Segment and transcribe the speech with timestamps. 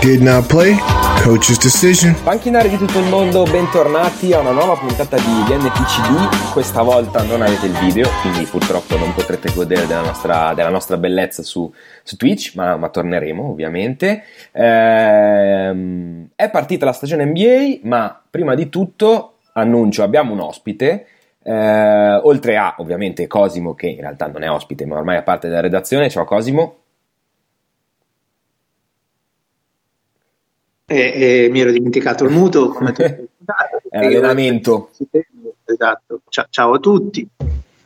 [0.00, 0.76] did not play,
[1.22, 2.14] coach's decision.
[2.22, 6.52] Panchinari di tutto il mondo, bentornati a una nuova puntata di DNPCD.
[6.52, 10.96] Questa volta non avete il video, quindi purtroppo non potrete godere della nostra, della nostra
[10.96, 14.22] bellezza su, su Twitch, ma, ma torneremo ovviamente.
[14.52, 21.06] Ehm, è partita la stagione NBA, ma prima di tutto annuncio, abbiamo un ospite.
[21.42, 25.48] eh, oltre a ovviamente Cosimo, che in realtà non è ospite, ma ormai è parte
[25.48, 26.10] della redazione.
[26.10, 26.76] Ciao Cosimo.
[30.88, 33.26] E, e mi ero dimenticato il muto come tu È
[34.02, 34.90] l'allenamento.
[35.64, 37.28] esatto ciao, ciao a tutti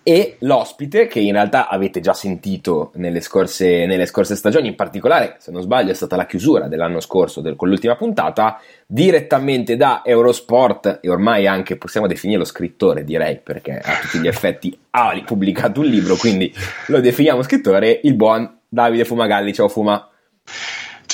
[0.02, 5.36] e l'ospite che in realtà avete già sentito nelle scorse, nelle scorse stagioni, in particolare,
[5.38, 10.00] se non sbaglio, è stata la chiusura dell'anno scorso del- con l'ultima puntata, direttamente da
[10.04, 15.80] Eurosport e ormai anche possiamo definirlo scrittore, direi, perché a tutti gli effetti ha pubblicato
[15.80, 16.52] un libro, quindi
[16.86, 19.52] lo definiamo scrittore, il buon Davide Fumagalli.
[19.52, 20.08] Ciao Fuma.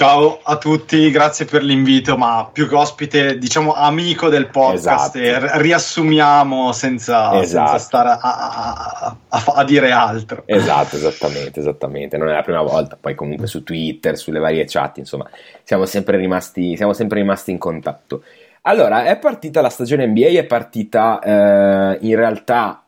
[0.00, 5.18] Ciao a tutti, grazie per l'invito, ma più che ospite, diciamo amico del podcast, Esatto.
[5.18, 7.66] e r- riassumiamo senza, Esatto.
[7.70, 10.42] senza stare a, a- a- a- a dire altro.
[10.44, 12.18] Esatto, esattamente, esattamente.
[12.18, 15.26] Non è la prima volta, poi comunque su Twitter, sulle varie chat, insomma,
[15.62, 18.22] siamo sempre rimasti, siamo sempre rimasti in contatto.
[18.62, 22.84] Allora, è partita la stagione NBA, è partita eh, in realtà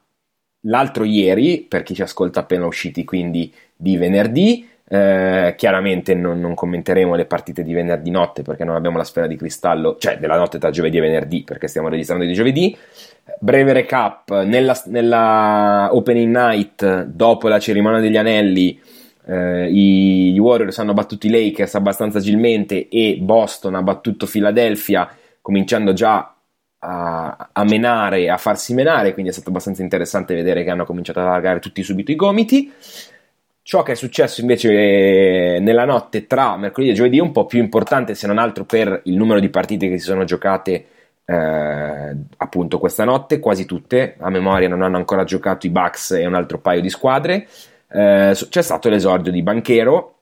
[0.66, 4.68] l'altro ieri, per chi ci ascolta appena usciti, quindi di venerdì.
[4.90, 9.26] Eh, chiaramente non, non commenteremo le partite di venerdì notte perché non abbiamo la sfera
[9.26, 12.76] di cristallo, cioè della notte tra giovedì e venerdì perché stiamo registrando di giovedì.
[13.38, 18.80] Breve recap, nella, nella opening night, dopo la cerimonia degli anelli,
[19.26, 25.92] eh, i, Warriors hanno battuto i Lakers abbastanza agilmente e Boston ha battuto Philadelphia, cominciando
[25.92, 26.34] già
[26.78, 31.20] a, a menare, a farsi menare, quindi è stato abbastanza interessante vedere che hanno cominciato
[31.20, 32.72] ad allargare tutti subito i gomiti.
[33.68, 34.70] Ciò che è successo invece
[35.56, 38.64] eh, nella notte tra mercoledì e giovedì è un po' più importante, se non altro
[38.64, 40.86] per il numero di partite che si sono giocate
[41.26, 46.24] eh, appunto questa notte, quasi tutte, a memoria non hanno ancora giocato i Bucks e
[46.24, 47.46] un altro paio di squadre.
[47.90, 50.20] Eh, c'è stato l'esordio di Banchero,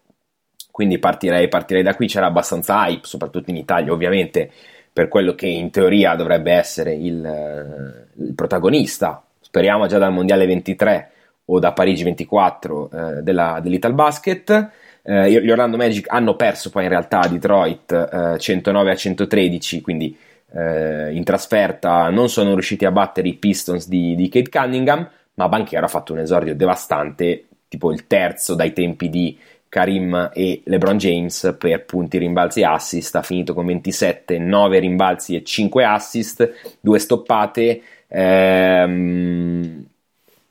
[0.72, 4.50] quindi partirei, partirei da qui, c'era abbastanza hype, soprattutto in Italia ovviamente,
[4.92, 10.46] per quello che in teoria dovrebbe essere il, eh, il protagonista, speriamo già dal Mondiale
[10.46, 11.10] 23
[11.46, 14.70] o da Parigi 24 eh, della, dell'Ital Basket.
[15.02, 17.92] Eh, gli Orlando Magic hanno perso poi in realtà a Detroit
[18.34, 20.16] eh, 109 a 113, quindi
[20.52, 25.48] eh, in trasferta non sono riusciti a battere i Pistons di, di Kate Cunningham, ma
[25.48, 29.38] Banchero ha fatto un esordio devastante, tipo il terzo dai tempi di
[29.68, 35.36] Karim e LeBron James per punti, rimbalzi e assist, ha finito con 27, 9 rimbalzi
[35.36, 37.82] e 5 assist, due stoppate.
[38.08, 39.86] Ehm,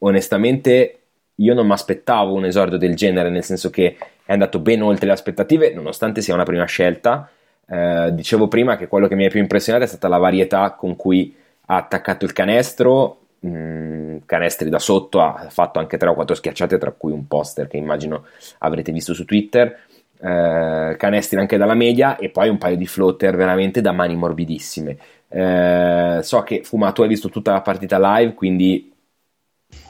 [0.07, 0.99] onestamente
[1.35, 5.07] io non mi aspettavo un esordio del genere, nel senso che è andato ben oltre
[5.07, 7.29] le aspettative, nonostante sia una prima scelta.
[7.67, 10.95] Eh, dicevo prima che quello che mi ha più impressionato è stata la varietà con
[10.95, 11.35] cui
[11.67, 16.77] ha attaccato il canestro, mh, canestri da sotto, ha fatto anche 3 o 4 schiacciate,
[16.77, 18.25] tra cui un poster che immagino
[18.59, 19.77] avrete visto su Twitter.
[20.17, 24.97] eh, canestri anche dalla media e poi un paio di floater veramente da mani morbidissime.
[25.27, 28.94] Eh, so che Fuma, tu hai visto tutta la partita live, quindi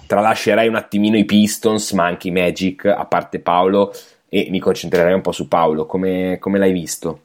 [0.05, 3.93] tralascerei un attimino i Pistons, ma anche i Magic, a parte Paolo,
[4.29, 5.85] e mi concentrerei un po' su Paolo.
[5.85, 7.21] Come, come l'hai visto?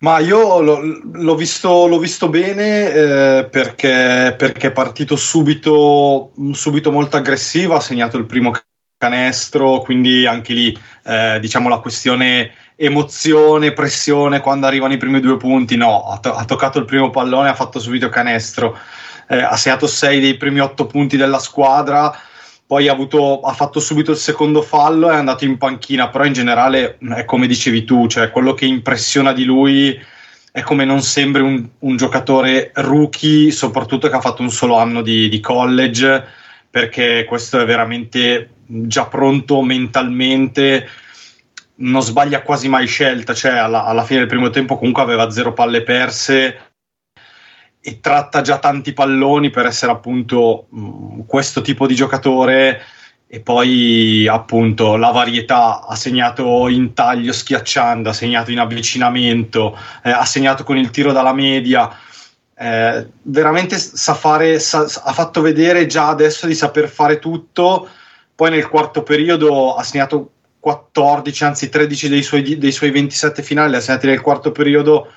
[0.00, 0.80] Ma io l'ho,
[1.12, 8.16] l'ho visto, l'ho visto bene eh, perché, è partito subito, subito molto aggressivo, ha segnato
[8.16, 8.50] il primo
[8.96, 15.36] canestro, quindi anche lì eh, diciamo la questione emozione, pressione quando arrivano i primi due
[15.36, 18.78] punti, no, ha, to- ha toccato il primo pallone, ha fatto subito canestro,
[19.30, 22.12] eh, ha segnato sei dei primi otto punti della squadra,
[22.66, 26.24] poi ha, avuto, ha, fatto subito il secondo fallo e è andato in panchina, però
[26.24, 29.96] in generale è come dicevi tu, cioè quello che impressiona di lui
[30.52, 35.00] è come non sembri un, un giocatore rookie, soprattutto che ha fatto un solo anno
[35.00, 36.24] di, di, college,
[36.68, 40.88] perché questo è veramente già pronto mentalmente,
[41.76, 45.52] non sbaglia quasi mai scelta, cioè alla, alla fine del primo tempo comunque aveva zero
[45.52, 46.69] palle perse
[47.82, 52.82] e tratta già tanti palloni per essere appunto mh, mm, questo tipo di giocatore
[53.32, 60.10] e poi appunto la varietà ha segnato in taglio schiacciando, ha segnato in avvicinamento, eh,
[60.10, 61.88] ha segnato con il tiro dalla media.
[62.58, 67.88] Eh, veramente sa fare, sa, ha fatto vedere già adesso di saper fare tutto.
[68.34, 73.76] Poi nel quarto periodo ha segnato 14, anzi 13 dei suoi, dei suoi 27 finali,
[73.76, 75.08] ha segnato nel quarto periodo.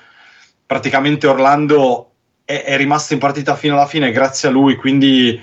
[0.64, 2.13] Praticamente Orlando
[2.44, 5.40] è, è rimasto in partita fino alla fine grazie a lui, quindi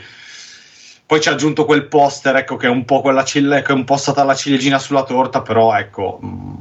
[1.12, 3.75] poi ci ha aggiunto quel poster, ecco, che è un po' quella cille, che è
[3.75, 6.53] un po' stata la ciliegina sulla torta, però ecco, mh, mm,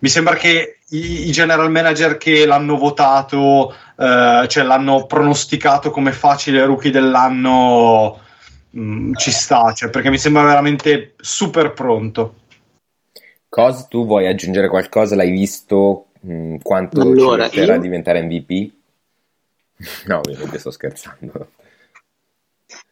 [0.00, 6.10] mi sembra che i, i, general manager che l'hanno votato, eh, cioè l'hanno pronosticato come
[6.10, 8.18] facile rookie dell'anno,
[8.70, 12.34] mh, mm, ci sta, cioè, perché mi sembra veramente super pronto.
[13.48, 15.14] Cos, tu vuoi aggiungere qualcosa?
[15.14, 16.06] L'hai visto?
[16.22, 17.78] Mh, mm, quanto allora, ci metterà io...
[17.78, 18.78] a diventare MVP?
[20.06, 21.52] No, ovviamente sto scherzando.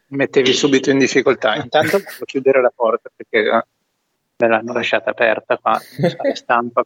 [0.09, 1.55] Mettevi subito in difficoltà.
[1.57, 3.67] Intanto devo chiudere la porta perché eh,
[4.37, 6.85] me l'hanno lasciata aperta qua, la stampa.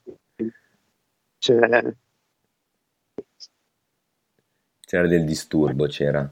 [1.38, 1.94] Cioè...
[4.80, 6.28] C'era del disturbo, c'era.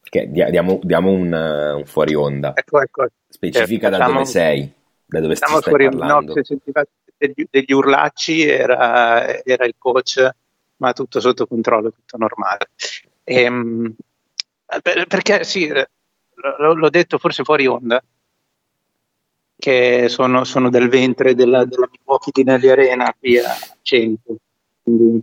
[0.00, 2.52] Perché diamo, diamo un, uh, un, fuori onda.
[2.54, 3.06] Ecco, ecco.
[3.28, 4.72] Specifica certo, da dove sei,
[5.06, 6.26] da dove stai fuori, parlando.
[6.26, 6.84] No, se sentiva
[7.16, 10.28] degli, degli urlacci era, era il coach
[10.76, 12.70] ma tutto sotto controllo, tutto normale.
[13.22, 13.94] E, ehm,
[15.08, 18.02] perché sì, l'ho detto forse fuori onda,
[19.56, 24.36] che sono, sono del ventre della, della Milwaukee di Nelly Arena qui a 100.
[24.82, 25.22] Quindi,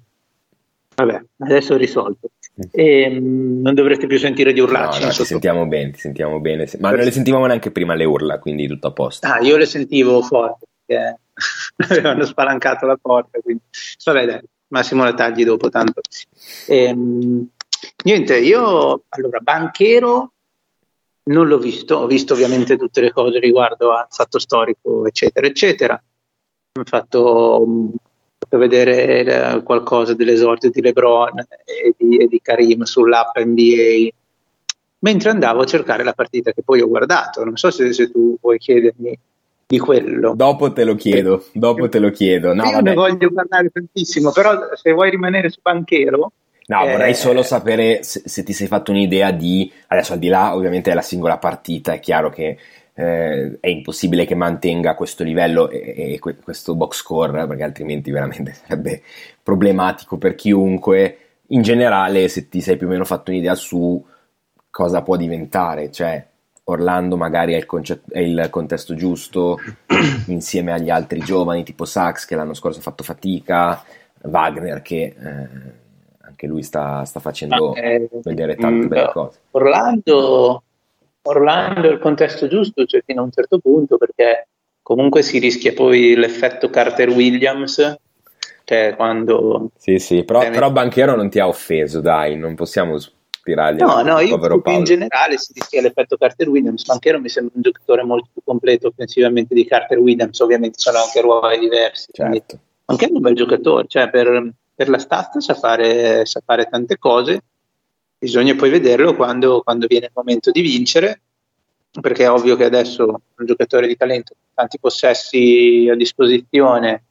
[0.96, 2.30] vabbè, adesso ho risolto.
[2.72, 5.02] E, um, non dovreste più sentire di urlacci.
[5.02, 6.68] No, no, ti sentiamo bene, ti sentiamo bene.
[6.80, 9.28] Ma non le sentivamo neanche prima le urla, quindi tutto a posto.
[9.28, 11.20] Ah, io le sentivo forte perché
[11.90, 13.40] avevano spalancato la porta.
[13.40, 13.64] Quindi,
[14.04, 14.42] vabbè, dai,
[14.72, 16.02] Massimo la tagli dopo tanto.
[16.68, 17.48] Ehm,
[18.04, 20.32] niente, io allora banchero
[21.24, 26.02] non l'ho visto, ho visto ovviamente tutte le cose riguardo al fatto storico, eccetera, eccetera.
[26.80, 27.92] Ho fatto,
[28.40, 34.08] fatto vedere qualcosa dell'esordio di LeBron e di, e di Karim sull'app NBA
[35.00, 37.44] mentre andavo a cercare la partita che poi ho guardato.
[37.44, 39.20] Non so se, se tu vuoi chiedermi
[39.72, 40.34] di quello.
[40.36, 42.54] Dopo te lo chiedo, dopo te lo chiedo.
[42.54, 42.90] No, Io vabbè.
[42.90, 46.32] ne voglio parlare tantissimo, però se vuoi rimanere su banchero...
[46.68, 46.92] No, eh...
[46.92, 49.72] vorrei solo sapere se, se, ti sei fatto un'idea di...
[49.88, 52.58] Adesso al di là ovviamente della singola partita, è chiaro che
[52.94, 58.54] eh, è impossibile che mantenga questo livello e, e, questo box score, perché altrimenti veramente
[58.54, 59.02] sarebbe
[59.42, 61.18] problematico per chiunque.
[61.48, 64.06] In generale, se ti sei più o meno fatto un'idea su
[64.70, 66.26] cosa può diventare, cioè
[66.66, 69.58] Orlando magari è il, concetto, è il, contesto giusto
[70.28, 73.84] insieme agli altri giovani tipo Sachs che l'anno scorso ha fatto fatica,
[74.24, 75.50] Wagner che eh,
[76.22, 79.12] anche lui sta, sta facendo eh, vedere tante belle no.
[79.12, 79.40] cose.
[79.52, 80.64] Orlando,
[81.24, 84.48] Orlando è il contesto giusto cioè fino a un certo punto perché
[84.82, 87.98] comunque si rischia poi l'effetto Carter Williams
[88.64, 89.72] cioè quando...
[89.76, 92.98] Sì sì, però, però Banchero non ti ha offeso dai, non possiamo
[93.44, 96.86] tirargli no, no, io in generale si rischia l'effetto Carter Williams.
[96.86, 100.40] Banchero mi sembra un giocatore molto più completo offensivamente di Carter Williams.
[100.40, 102.12] Ovviamente sono anche ruoli diversi.
[102.12, 102.60] Certo.
[102.86, 106.98] Banchero è un bel giocatore, cioè per, per la stat sa fare, sa fare, tante
[106.98, 107.44] cose.
[108.18, 111.22] Bisogna poi vederlo quando, quando viene il momento di vincere,
[112.00, 117.04] perché è ovvio che adesso un giocatore di talento, tanti possessi a disposizione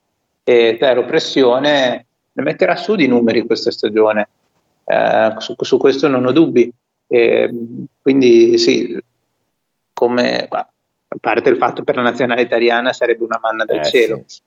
[0.45, 4.29] e zero pressione, ne metterà su di numeri questa stagione
[4.85, 6.71] eh, su, su, questo non ho dubbi.
[7.07, 7.51] E,
[8.01, 8.99] quindi sì,
[9.93, 10.69] come a
[11.21, 14.23] parte il fatto per la nazionale italiana sarebbe una manna del Eh, cielo.
[14.27, 14.41] sì.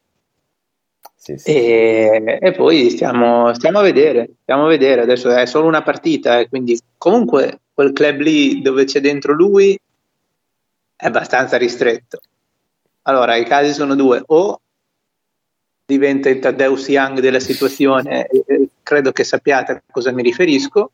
[1.15, 1.51] Sì, sì.
[1.51, 6.39] E, e poi stiamo, stiamo a vedere, stiamo a vedere, adesso è solo una partita,
[6.39, 9.79] e quindi comunque quel club lì dove c'è dentro lui
[10.97, 12.19] è abbastanza ristretto.
[13.03, 14.59] Allora, i casi sono due, o
[15.85, 20.91] diventa il Taddeus Young della situazione, e credo che sappiate a cosa mi riferisco,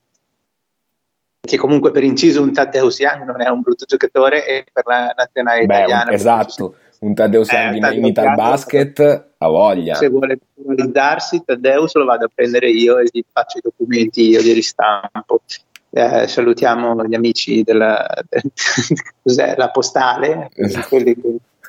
[1.41, 5.13] che comunque per inciso un Taddeus Young non è un brutto giocatore e per la
[5.17, 6.11] nazionale Beh, un- italiana...
[6.11, 9.95] esatto, un Taddeus Eh, Young in, Taddeus in Ital Young- Basket ha voglia.
[9.95, 14.41] se vuole personalizzarsi Taddeus lo vado a prendere io e gli faccio i documenti io
[14.41, 15.41] gli ristampo
[15.91, 18.05] Eh, salutiamo gli amici della
[19.57, 20.87] la postale Esatto.
[20.89, 21.15] quelli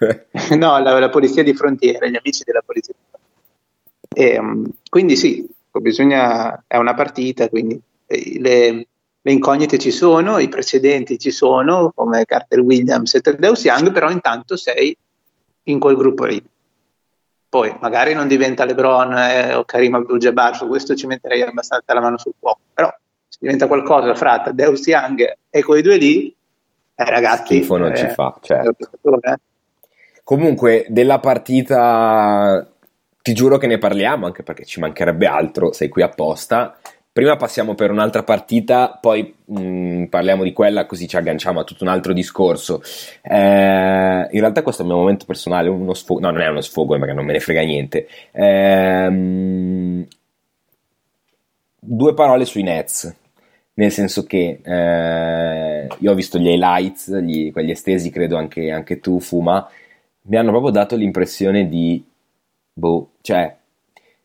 [0.59, 5.17] no la, la polizia di frontiera gli amici della polizia di frontiera E, um, quindi
[5.17, 5.47] sì
[5.79, 8.87] bisogna, è una partita quindi eh, le,
[9.21, 14.11] le incognite ci sono i precedenti ci sono come Carter Williams e Taddeus Young però
[14.11, 14.97] intanto sei
[15.65, 16.43] in quel gruppo lì
[17.51, 22.01] poi magari non diventa LeBron eh, o Karim Abdul-Jabbar, su questo ci metterei abbastanza la
[22.01, 22.89] mano sul fuoco, però
[23.27, 26.33] se diventa qualcosa fra Taddeus Young e quei due lì,
[26.95, 27.57] eh, ragazzi...
[27.57, 28.77] Schifo non eh, ci fa, certo.
[28.79, 29.39] giocatore, eh.
[30.23, 32.70] Comunque, della partita
[33.31, 36.77] ti giuro che ne parliamo, anche perché ci mancherebbe altro, sei qui apposta.
[37.13, 41.85] Prima passiamo per un'altra partita, poi mh, parliamo di quella, così ci agganciamo a tutto
[41.85, 42.83] un altro discorso.
[43.23, 46.61] Eh, in realtà questo è il mio momento personale, uno sfogo, no, non è uno
[46.61, 48.09] sfogo perché non me ne frega niente.
[48.33, 50.07] Ehm,
[51.79, 53.15] due parole sui Nets,
[53.75, 59.01] nel senso che eh, io ho visto gli highlights, gli- quelli estesi, credo anche, anche
[59.01, 59.69] tu, Fuma,
[60.23, 62.05] mi hanno proprio dato l'impressione di,
[62.81, 63.57] boh, cioè,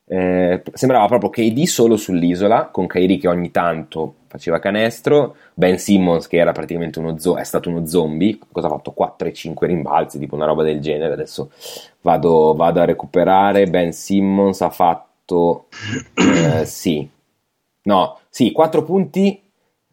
[0.07, 6.27] eh, sembrava proprio KD solo sull'isola, con Kyrie che ogni tanto faceva canestro, Ben Simmons
[6.27, 8.91] che era praticamente uno zo- è stato uno zombie, cosa ha fatto?
[8.91, 11.51] 4 e 5 rimbalzi, tipo una roba del genere, adesso
[12.01, 15.67] vado, vado a recuperare, Ben Simmons ha fatto,
[16.15, 17.07] eh, sì,
[17.83, 19.41] no, sì, 4 punti,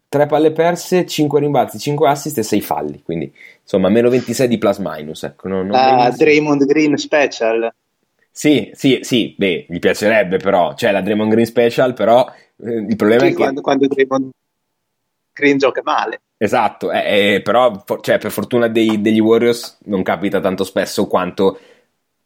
[0.09, 4.59] 3 palle perse, 5 rimbalzi, 5 assist e 6 falli, quindi insomma meno 26 di
[4.59, 6.17] plus minus, ecco, non, non benissimo.
[6.17, 7.73] Draymond Green Special.
[8.35, 12.97] Sì, sì, sì, beh, gli piacerebbe però, cioè la Draymond Green Special, però eh, il
[12.97, 13.37] problema Sì, è che...
[13.37, 14.31] quando, quando Draymond
[15.35, 16.21] Green gioca male.
[16.37, 21.07] Esatto, eh, eh, però for- cioè, per fortuna dei- degli Warriors non capita tanto spesso
[21.07, 21.59] quanto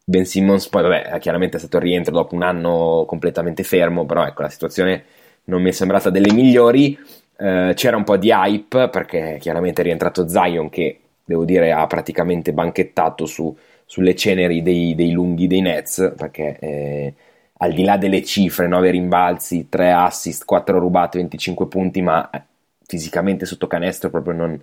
[0.04, 4.24] Ben Simmons, poi vabbè, chiaramente è stato il rientro dopo un anno completamente fermo, però
[4.26, 5.04] ecco, la situazione
[5.44, 6.98] non mi è sembrata delle migliori,
[7.38, 11.86] Eh, c'era un po' di hype perché chiaramente è rientrato Zion che, devo dire, ha
[11.86, 13.54] praticamente banchettato su-
[13.86, 17.14] sulle ceneri dei, dei lunghi dei Nets, perché eh,
[17.58, 22.42] al di là delle cifre, 9 rimbalzi, 3 assist, 4 rubate, 25 punti, ma eh,
[22.84, 24.60] fisicamente sotto canestro proprio non,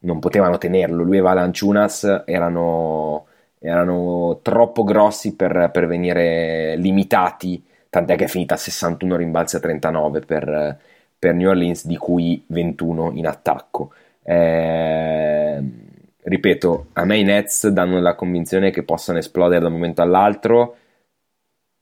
[0.00, 1.02] non potevano tenerlo.
[1.02, 3.26] Lui e Valanciunas erano,
[3.58, 9.60] erano troppo grossi per, per venire limitati, tant'è che è finita a 61 rimbalzi a
[9.60, 10.78] 39 per,
[11.18, 13.92] per New Orleans, di cui 21 in attacco.
[14.22, 15.62] Eh,
[16.26, 20.76] ripeto, a me i Nets danno la convinzione che possano esplodere da un momento all'altro.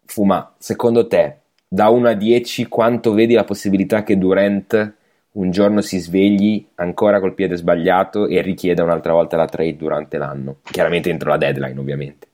[0.05, 4.95] Fuma, secondo te, da 1 a 10, quanto vedi la possibilità che Durant
[5.33, 10.19] un giorno si svegli ancora col piede sbagliato e richieda un'altra volta la trade durante
[10.19, 10.59] l'anno?
[10.63, 12.29] Chiaramente entro la deadline, ovviamente.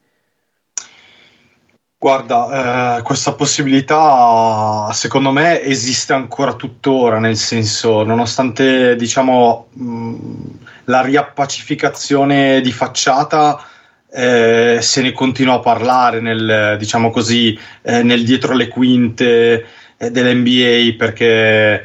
[2.03, 10.15] Guarda, eh, questa possibilità secondo me esiste ancora tuttora, nel senso, nonostante diciamo mh,
[10.85, 13.63] la riappacificazione di facciata,
[14.11, 19.67] eh, se ne continua a parlare nel, diciamo così, eh, nel dietro le quinte
[19.99, 21.85] eh, dell'NBA perché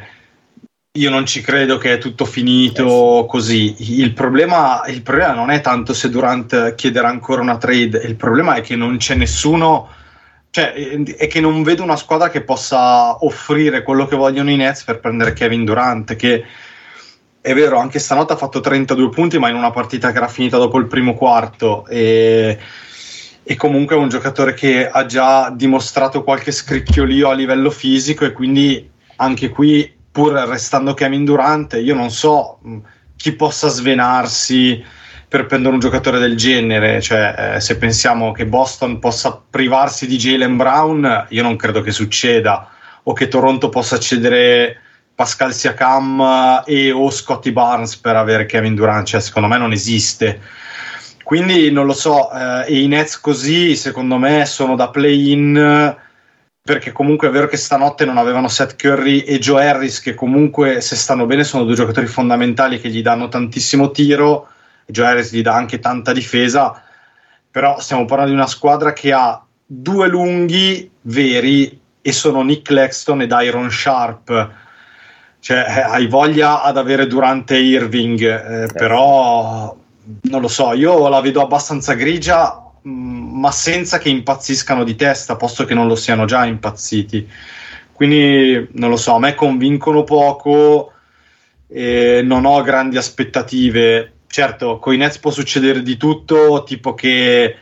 [0.92, 4.00] io non ci credo che è tutto finito così.
[4.00, 8.54] Il problema, il problema non è tanto se Durant chiederà ancora una trade, il problema
[8.54, 9.90] è che non c'è nessuno,
[10.56, 14.84] cioè è che non vedo una squadra che possa offrire quello che vogliono i Nets
[14.84, 16.44] per prendere Kevin Durant, che
[17.42, 20.56] è vero, anche stanotte ha fatto 32 punti, ma in una partita che era finita
[20.56, 22.58] dopo il primo quarto e,
[23.42, 28.32] e comunque è un giocatore che ha già dimostrato qualche scricchiolio a livello fisico e
[28.32, 32.60] quindi anche qui pur restando Kevin Durant, io non so
[33.14, 34.82] chi possa svenarsi
[35.28, 37.00] per prendere un giocatore del genere.
[37.00, 41.90] Cioè, eh, se pensiamo che Boston possa privarsi di Jalen Brown, io non credo che
[41.90, 42.70] succeda,
[43.04, 44.80] o che Toronto possa cedere
[45.14, 50.40] Pascal Siakam e o Scotty Barnes per avere Kevin Durant, cioè secondo me non esiste.
[51.22, 55.96] Quindi non lo so, eh, e i Nets così secondo me sono da play-in
[56.62, 60.80] perché comunque è vero che stanotte non avevano Seth Curry e Joe Harris che comunque
[60.80, 64.48] se stanno bene sono due giocatori fondamentali che gli danno tantissimo tiro
[64.94, 66.82] Harris gli dà anche tanta difesa,
[67.50, 73.22] però stiamo parlando di una squadra che ha due lunghi veri e sono Nick Lexton
[73.22, 74.50] ed Iron Sharp.
[75.40, 79.76] Cioè, eh, hai voglia ad avere Durante Irving, eh, però
[80.22, 85.36] non lo so, io la vedo abbastanza grigia, mh, ma senza che impazziscano di testa,
[85.36, 87.28] posto che non lo siano già impazziti.
[87.92, 90.92] Quindi non lo so, a me convincono poco
[91.66, 94.12] e non ho grandi aspettative.
[94.36, 97.56] Certo, con i Nets può succedere di tutto, tipo che,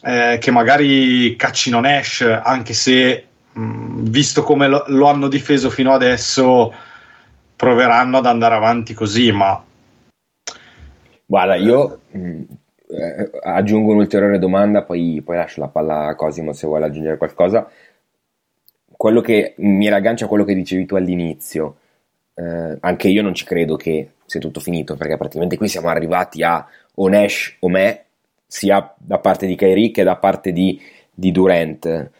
[0.00, 5.92] eh, che magari caccino Nash, anche se mh, visto come lo, lo hanno difeso fino
[5.92, 6.72] adesso,
[7.56, 9.60] proveranno ad andare avanti così, ma
[11.26, 12.42] Guarda, io mh,
[12.90, 17.68] eh, aggiungo un'ulteriore domanda, poi, poi lascio la palla a Cosimo se vuole aggiungere qualcosa.
[18.96, 21.78] Quello che mi raggancia a quello che dicevi tu all'inizio,
[22.34, 26.42] eh, anche io non ci credo che sia tutto finito, perché praticamente qui siamo arrivati
[26.42, 26.66] a
[26.96, 28.04] o Nash o me,
[28.46, 30.80] sia da parte di Kyrie che da parte di,
[31.12, 32.10] di Durant.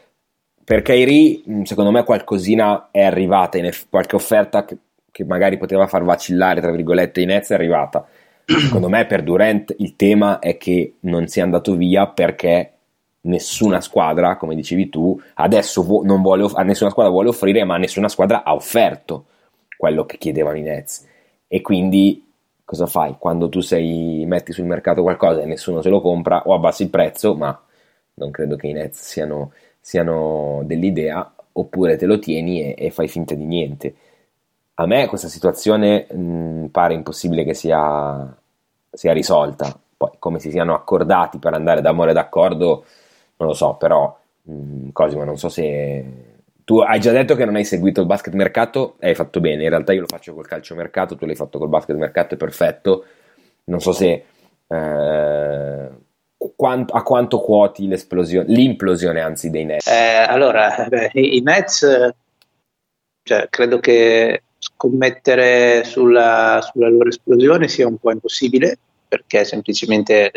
[0.65, 4.77] Per Kyrie, mh, secondo me, qualcosina è arrivata, in eff- qualche offerta che,
[5.11, 8.07] che magari poteva far vacillare, tra virgolette, i Nets è arrivata.
[8.45, 12.73] Secondo me per Durant il tema è che non sia andato via perché
[13.23, 17.65] nessuna squadra, come dicevi tu, adesso vu- non vuole off- a nessuna squadra vuole offrire,
[17.65, 19.27] ma nessuna squadra ha offerto
[19.77, 21.07] quello che chiedevano i Nets.
[21.55, 22.21] E quindi
[22.65, 23.15] cosa fai?
[23.17, 26.91] Quando tu sei, metti sul mercato qualcosa e nessuno se lo compra, o abbassi il
[26.91, 27.57] prezzo, ma
[28.15, 33.07] non credo che i Nets siano, siano dell'idea, oppure te lo tieni e, e fai
[33.07, 33.95] finta di niente.
[34.75, 38.37] A me questa situazione mh, pare impossibile che sia,
[38.91, 39.79] sia risolta.
[39.97, 42.85] Poi come si siano accordati per andare d'amore d'accordo,
[43.37, 46.34] non lo so, però mh, Cosimo, non so se
[46.64, 49.64] tu hai già detto che non hai seguito il basket mercato e hai fatto bene.
[49.64, 52.37] In realtà io lo faccio col calcio mercato, tu l'hai fatto col basket mercato, è
[52.38, 53.04] perfetto.
[53.64, 54.25] Non so se
[54.66, 55.88] eh,
[56.56, 59.87] quant- a quanto quoti l'esplosione, l'implosione anzi dei Nets.
[59.87, 62.11] Eh, allora, beh, i, i Nets,
[63.23, 70.33] cioè, credo che scommettere sulla, sulla, loro esplosione sia un po' impossibile perché semplicemente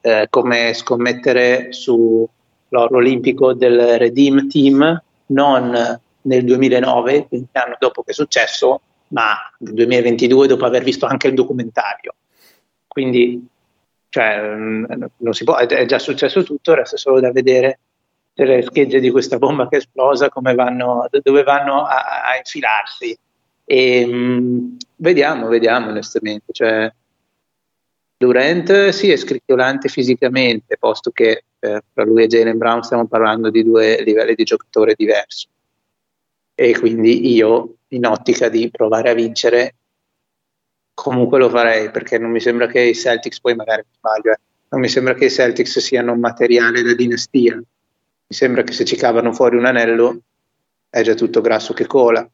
[0.00, 2.28] eh, come scommettere sull'oro
[2.70, 9.74] olimpico del Redeem Team non nel 2009, quindi l'anno dopo che è successo, ma nel
[9.74, 12.14] 2022 dopo aver visto anche il documentario.
[12.86, 13.46] Quindi
[14.08, 17.78] cioè, non si può, è già successo tutto, resta solo da vedere
[18.34, 23.16] le schegge di questa bomba che è esplosa, vanno, dove vanno a, a infilarsi.
[23.64, 26.52] E, mh, vediamo, vediamo onestamente.
[26.52, 26.92] Cioè,
[28.22, 33.50] Durant sì è scricchiolante fisicamente, posto che eh, tra lui e Jalen Brown stiamo parlando
[33.50, 35.48] di due livelli di giocatore diversi.
[36.54, 39.74] E quindi io, in ottica di provare a vincere,
[40.94, 44.38] comunque lo farei, perché non mi sembra che i Celtics, poi magari mi sbaglio, eh,
[44.68, 47.56] non mi sembra che i Celtics siano un materiale da dinastia.
[47.56, 50.20] Mi sembra che se ci cavano fuori un anello
[50.88, 52.24] è già tutto grasso che cola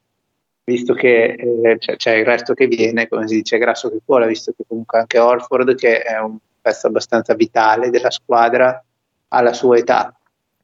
[0.68, 4.26] visto che eh, c'è, c'è, il resto che viene, come si dice, grasso che cola,
[4.26, 8.85] visto che comunque anche Orford, che è un pezzo abbastanza vitale della squadra,
[9.28, 10.14] ha la sua età.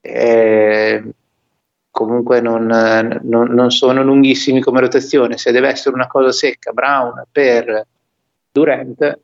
[0.02, 1.02] E
[1.90, 5.38] comunque non, non, non, sono lunghissimi come rotazione.
[5.38, 7.86] Se deve essere una cosa secca, Brown per
[8.52, 9.18] Durant,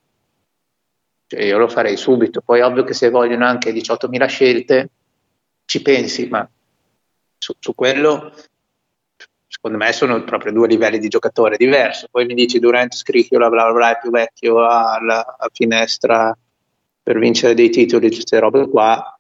[1.27, 2.41] cioè io lo farei subito.
[2.41, 4.89] Poi ovvio che se vogliono anche 18.000 scelte,
[5.67, 6.49] ci pensi, ma
[7.37, 8.33] su, su quello
[9.61, 12.07] secondo me sono proprio due livelli di giocatore diversi.
[12.11, 16.37] Poi mi dici Durant scricchiola, bla bla bla, è più vecchio, ha la finestra
[17.03, 19.19] per vincere dei titoli, queste robe qua,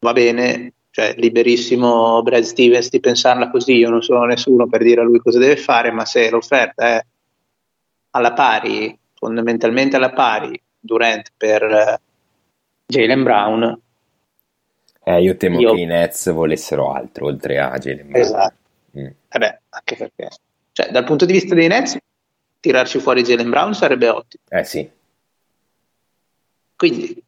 [0.00, 5.00] va bene, cioè liberissimo Brad Stevens di pensarla così, io non sono nessuno per dire
[5.00, 7.04] a lui cosa deve fare, ma se l'offerta è
[8.10, 12.00] alla pari, fondamentalmente alla pari, Durant per uh,
[12.86, 13.80] Jalen Brown.
[15.02, 15.74] Eh, io temo io...
[15.74, 18.24] che i Nets volessero altro oltre a Jalen Brown.
[18.24, 18.57] Esatto.
[18.98, 19.06] Mm.
[19.28, 20.28] Eh anche perché,
[20.72, 21.96] cioè, dal punto di vista dei Nets,
[22.60, 24.42] tirarci fuori Jalen Brown sarebbe ottimo.
[24.48, 24.88] Eh sì.
[26.76, 27.22] Quindi,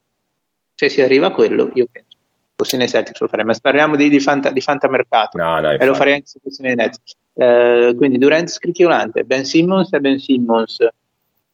[0.74, 2.08] se si arriva a quello, io penso.
[2.56, 5.38] Fossi nei Celtics lo farei, ma spariamo di, di, fanta, di fantamercato.
[5.38, 7.00] No, no, e lo farei anche se fossi nei Nets.
[7.32, 10.86] Eh, quindi Durant scricchiolante, Ben Simmons e Ben Simmons.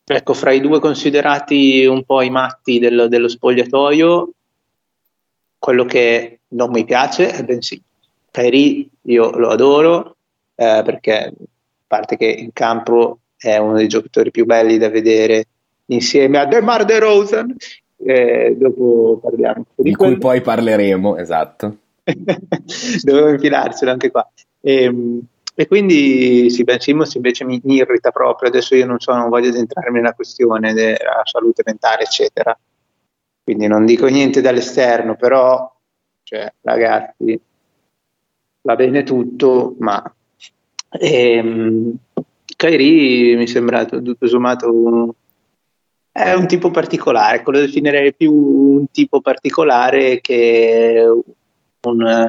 [0.04, 4.30] Ecco, fra i due considerati un po' i matti dello, dello spogliatoio,
[5.58, 7.84] quello che non mi piace è Ben Simmons.
[8.36, 10.16] Kyrie io lo adoro
[10.54, 11.32] eh, perché a
[11.86, 15.46] parte che in campo è uno dei giocatori più belli da vedere
[15.86, 17.54] insieme a DeMar DeRozan
[17.98, 21.76] eh, dopo parliamo di, di cui poi parleremo esatto
[23.02, 24.28] dovevo infilarcelo anche qua
[24.60, 25.20] e, ehm,
[25.58, 28.50] e quindi sì, Ben Simmons invece mi, mi irrita proprio.
[28.50, 32.54] Adesso io non so, non voglio entrarmi nella questione della salute mentale, eccetera.
[33.42, 35.74] Quindi non dico niente dall'esterno, però,
[36.24, 37.40] cioè, ragazzi,
[38.66, 40.02] va bene tutto, ma
[40.90, 41.94] ehm,
[42.56, 45.10] Kairi mi sembra tutto sommato un,
[46.10, 51.04] è un tipo particolare, quello definirei più un tipo particolare che
[51.82, 52.28] un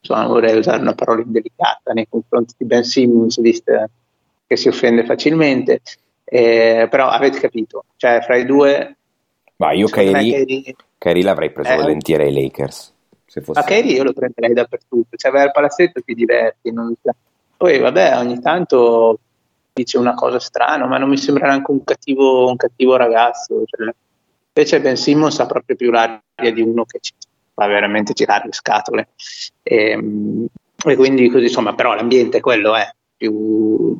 [0.00, 3.72] insomma, vorrei usare una parola indelicata nei confronti di Ben Simmons, visto
[4.46, 5.80] che si offende facilmente,
[6.24, 8.96] eh, però avete capito, cioè fra i due...
[9.56, 12.94] Ma io Kairi, Kairi l'avrei preso eh, volentieri ai Lakers.
[13.36, 13.60] Se fosse...
[13.60, 16.72] Ma Kairi io lo prenderei dappertutto, cioè vai al palazzetto ti diverti,
[17.54, 19.18] poi vabbè ogni tanto
[19.74, 23.64] dice una cosa strana, ma non mi sembra neanche un cattivo, un cattivo ragazzo.
[23.66, 23.94] Cioè,
[24.54, 26.22] invece Ben Simmons ha proprio più l'aria
[26.52, 27.12] di uno che ci
[27.52, 29.08] fa veramente girare le scatole.
[29.62, 30.46] E, ehm,
[30.82, 33.98] e quindi così, insomma, però l'ambiente quello è più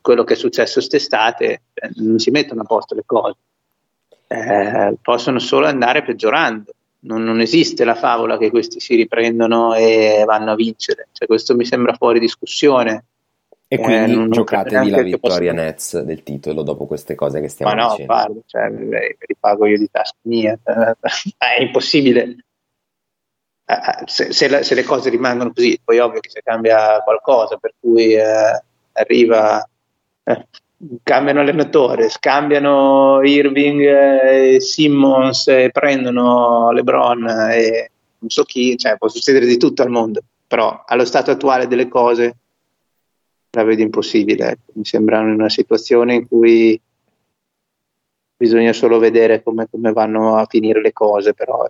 [0.00, 3.36] quello che è successo quest'estate, cioè, non si mettono a posto le cose,
[4.26, 6.72] eh, possono solo andare peggiorando.
[7.04, 11.56] Non, non, esiste la favola che questi si riprendono e vanno a vincere, cioè, questo
[11.56, 13.06] mi sembra fuori discussione.
[13.66, 15.64] E quindi eh, giocatevi la vittoria posso...
[15.64, 18.12] Nets del titolo dopo queste cose che stiamo Ma no, dicendo.
[18.12, 20.58] Guarda, cioè, me li pago io di tasca mia.
[20.62, 22.36] È impossibile.
[23.64, 27.56] Eh, se, se, le, se, le, cose rimangono così, poi ovvio che se cambia qualcosa,
[27.56, 28.62] per cui eh,
[28.92, 29.66] arriva,
[30.24, 30.46] eh,
[31.02, 39.08] cambiano allenatore, scambiano Irving e Simmons e prendono LeBron e non so chi, cioè può
[39.08, 42.36] succedere di tutto al mondo, però allo stato attuale delle cose
[43.50, 44.50] la vedo impossibile.
[44.50, 44.72] Ecco.
[44.74, 46.80] Mi sembra una situazione in cui
[48.36, 51.66] bisogna solo vedere come, come vanno a finire le cose, però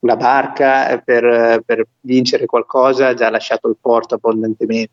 [0.00, 4.92] la barca per, per vincere qualcosa ha già lasciato il porto abbondantemente.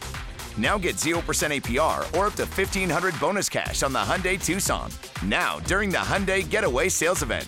[0.57, 4.91] Now get 0% APR or up to 1500 bonus cash on the Hyundai Tucson.
[5.25, 7.47] Now, during the Hyundai Getaway Sales Event.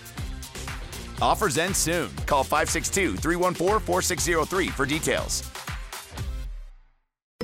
[1.21, 2.13] Offers end soon.
[2.25, 5.43] Call 562 314 4603 for details.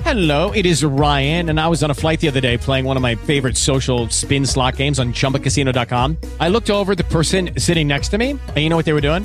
[0.02, 2.96] Hello, it is Ryan, and I was on a flight the other day playing one
[2.96, 6.16] of my favorite social spin slot games on chumbacasino.com.
[6.40, 9.02] I looked over the person sitting next to me, and you know what they were
[9.02, 9.24] doing?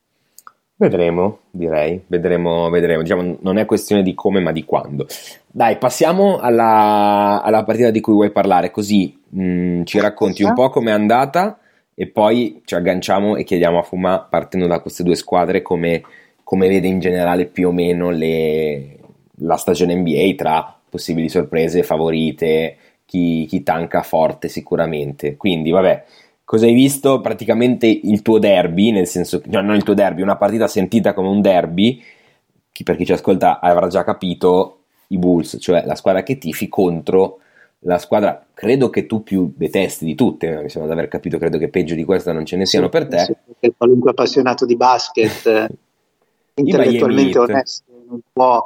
[0.81, 2.01] Vedremo, direi.
[2.07, 3.03] Vedremo, vedremo.
[3.03, 5.05] Diciamo, non è questione di come, ma di quando.
[5.45, 10.55] Dai, passiamo alla, alla partita di cui vuoi parlare, così mh, mm, ci racconti un
[10.55, 11.59] po' com'è andata
[11.93, 16.01] e poi ci agganciamo e chiediamo a Fuma, partendo da queste due squadre, come,
[16.41, 18.97] come vede in generale più o meno le,
[19.35, 25.37] la stagione NBA tra possibili sorprese, favorite, chi, chi tanca forte sicuramente.
[25.37, 26.03] Quindi, vabbè,
[26.51, 27.21] cosa hai visto?
[27.21, 31.29] Praticamente il tuo derby, nel senso, no, non il tuo derby, una partita sentita come
[31.29, 32.03] un derby,
[32.73, 36.67] chi per chi ci ascolta avrà già capito, i Bulls, cioè la squadra che tifi
[36.67, 37.39] contro
[37.83, 41.57] la squadra credo che tu più detesti di tutte, mi sembra di aver capito, credo
[41.57, 43.37] che peggio di questa non ce ne siano sì, per te.
[43.61, 45.69] Sì, qualunque appassionato di basket eh,
[46.55, 48.61] intellettualmente onesto non può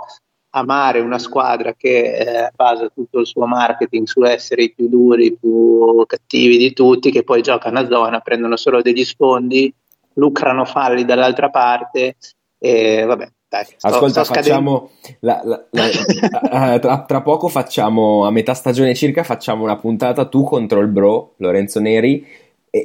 [0.57, 5.27] amare una squadra che eh, basa tutto il suo marketing su essere i più duri,
[5.27, 9.73] i più cattivi di tutti, che poi giocano a zona, prendono solo degli sfondi,
[10.13, 12.15] lucrano falli dall'altra parte
[12.57, 18.25] e vabbè, dai, sto, Ascolta, sto facciamo la, la, la, eh, tra, tra, poco facciamo
[18.25, 22.25] a metà stagione circa facciamo una puntata tu contro il bro Lorenzo Neri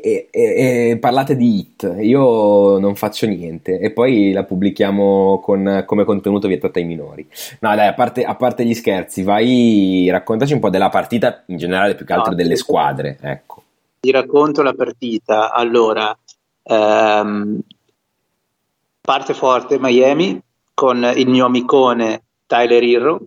[0.03, 1.96] e, e, e, parlate di hit.
[2.00, 7.26] Io non faccio niente e poi la pubblichiamo con, come contenuto vietato ai minori.
[7.61, 11.57] No, dai, a parte, a parte, gli scherzi, vai, raccontaci un po' della partita in
[11.57, 13.18] generale, più che altro no, delle squadre.
[13.20, 13.62] Ecco.
[14.00, 15.53] Ti racconto la partita.
[15.53, 16.16] Allora,
[16.70, 17.61] Ehm,
[19.00, 20.40] parte forte Miami
[20.72, 23.20] con il mio amicone Tyler Irro,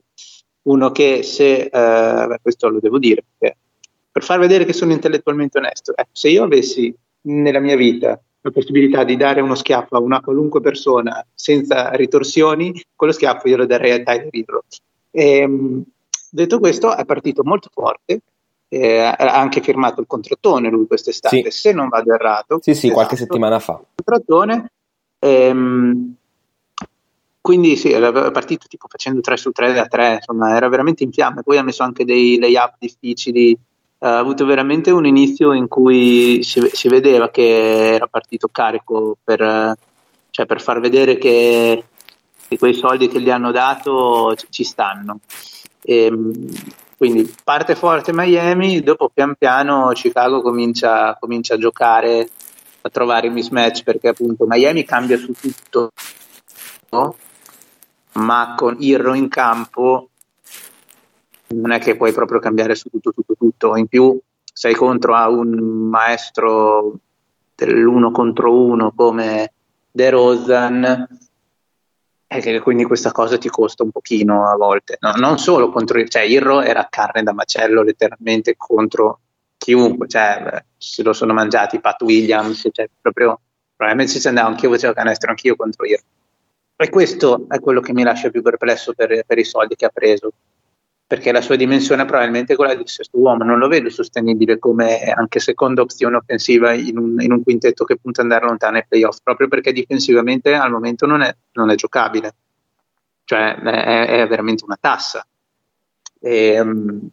[0.63, 3.57] uno che se, eh, questo lo devo dire, perché
[4.13, 8.51] per far vedere che sono intellettualmente onesto, ecco, se io avessi nella mia vita la
[8.51, 13.65] possibilità di dare uno schiaffo a una qualunque persona senza ritorsioni, quello schiaffo io lo
[13.65, 14.65] darei a Tyler Irro.
[15.09, 15.83] Ehm,
[16.29, 18.21] detto questo, è partito molto forte,
[18.67, 21.61] eh, ha anche firmato il contrattone lui quest'estate, Sì.
[21.61, 22.59] se non vado errato.
[22.61, 23.31] Sì, sì, qualche Esatto.
[23.31, 23.81] settimana fa.
[23.95, 24.71] contrattone.
[25.17, 26.13] Ehm,
[27.41, 31.11] quindi sì, era partito tipo facendo 3 su 3 da 3, insomma era veramente in
[31.11, 33.57] fiamme, poi ha messo anche dei layup difficili,
[34.03, 39.41] ha avuto veramente un inizio in cui si, si vedeva che era partito carico per,
[39.41, 39.75] eh,
[40.29, 41.85] cioè per far vedere che,
[42.49, 45.19] che quei soldi che gli hanno dato ci, stanno.
[45.83, 46.49] Ehm,
[46.97, 52.29] quindi parte forte Miami, dopo pian piano Chicago comincia, comincia a giocare,
[52.81, 55.91] a trovare i mismatch perché appunto Miami cambia su tutto,
[58.13, 60.09] ma con Irro in campo
[61.47, 63.75] non è che puoi proprio cambiare su tutto, tutto, tutto.
[63.75, 65.49] In più sei contro a un
[65.89, 66.95] maestro
[67.55, 69.53] dell'uno contro uno come
[69.91, 71.07] De Rozan
[72.27, 74.97] e che quindi questa cosa ti costa un pochino a volte.
[74.99, 79.19] No, non solo contro il, cioè Irro era carne da macello letteralmente contro
[79.57, 83.39] chiunque, cioè se lo sono mangiati Pat Williams, cioè proprio
[83.75, 86.03] probabilmente ci andavo anch'io facevo canestro anch'io contro Irro.
[86.75, 89.91] E questo è quello che mi lascia più perplesso per, per i soldi che ha
[89.93, 90.33] preso,
[91.05, 95.01] perché la sua dimensione probabilmente è quella di sesto uomo, non lo vedo sostenibile come
[95.11, 98.85] anche seconda opzione offensiva in un, in un quintetto che punta ad andare lontano ai
[98.87, 102.33] playoff, proprio perché difensivamente al momento non è, non è giocabile,
[103.25, 105.25] cioè è, è veramente una tassa.
[106.19, 107.09] E, um,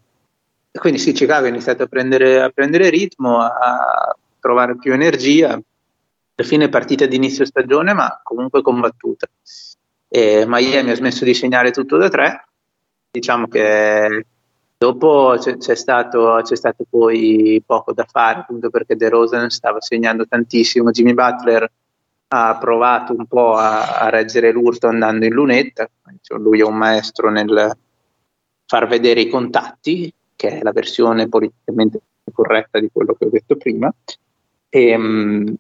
[0.73, 6.49] quindi sì, Chicago ha iniziato a prendere, a prendere ritmo, a trovare più energia, alla
[6.49, 9.27] fine partita di inizio stagione, ma comunque combattuta.
[10.09, 12.49] E Miami ha smesso di segnare tutto da tre,
[13.11, 14.27] diciamo che
[14.79, 19.81] dopo c'è, c'è, stato, c'è stato poi poco da fare, appunto perché De Rosen stava
[19.81, 21.71] segnando tantissimo, Jimmy Butler
[22.33, 25.89] ha provato un po' a, a reggere l'urto andando in lunetta,
[26.21, 27.77] cioè lui è un maestro nel
[28.67, 32.01] far vedere i contatti, che è la versione politicamente
[32.33, 33.93] corretta di quello che ho detto prima.
[34.69, 35.53] E, um,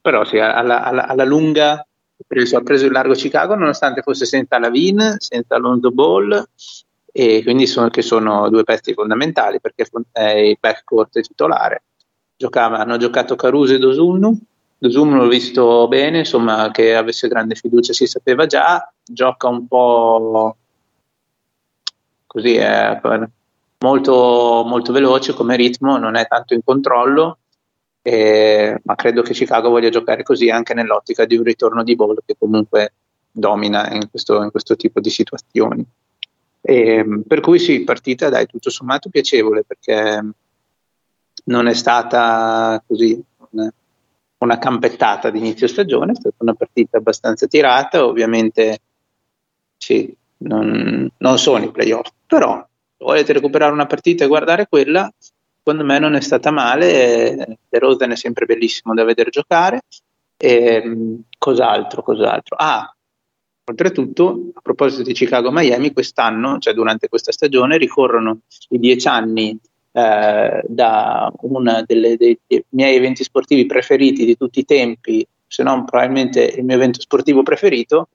[0.00, 1.86] però sì, alla, alla, alla lunga
[2.26, 6.48] preso, ha preso, il largo Chicago nonostante fosse senza Lavin, senza Alonso Ball
[7.12, 11.82] e quindi sono, che sono due pezzi fondamentali perché è il backcourt titolare.
[12.36, 14.38] Giocava, hanno giocato Caruso e Dosumnu,
[14.78, 20.56] Dosumnu l'ho visto bene, insomma che avesse grande fiducia si sapeva già, gioca un po'
[22.26, 22.98] così, è
[23.80, 27.38] molto, molto veloce come ritmo, non è tanto in controllo,
[28.02, 32.16] eh, ma credo che Chicago voglia giocare così anche nell'ottica di un ritorno di ball
[32.24, 32.92] che comunque
[33.30, 35.84] domina in questo, in questo tipo di situazioni.
[36.62, 40.24] E, per cui sì, partita dai tutto sommato piacevole perché
[41.44, 43.72] non è stata così una,
[44.38, 48.78] una campettata di inizio stagione, è stata una partita abbastanza tirata, ovviamente
[49.76, 55.10] sì, non, non sono i playoff, però se volete recuperare una partita e guardare quella,
[55.70, 59.82] secondo me non è stata male, De Rosen è sempre bellissimo da vedere giocare,
[60.36, 62.56] e, cos'altro, cos'altro?
[62.58, 62.92] Ah,
[63.64, 69.56] oltretutto, a proposito di Chicago-Miami, quest'anno, cioè durante questa stagione, ricorrono i dieci anni
[69.92, 75.84] eh, da uno dei, dei miei eventi sportivi preferiti di tutti i tempi, se non
[75.84, 78.08] probabilmente il mio evento sportivo preferito,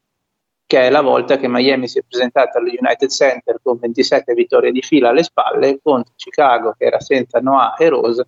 [0.68, 4.72] che è la volta che Miami si è presentata allo United Center con 27 vittorie
[4.72, 8.28] di fila alle spalle contro Chicago che era senza Noah e Rose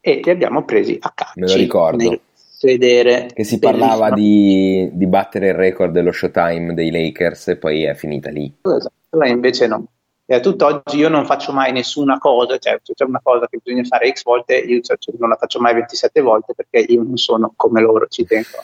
[0.00, 1.40] e li abbiamo presi a calci.
[1.40, 2.20] Me lo ricordo.
[2.32, 7.84] Sedere che si parlava di, di, battere il record dello showtime dei Lakers e poi
[7.84, 8.52] è finita lì.
[8.60, 9.86] Esatto, e invece no.
[10.26, 13.58] E a tutt'oggi io non faccio mai nessuna cosa, cioè se c'è una cosa che
[13.62, 17.16] bisogna fare X volte, io cioè, non la faccio mai 27 volte perché io non
[17.16, 18.58] sono come loro, ci tengo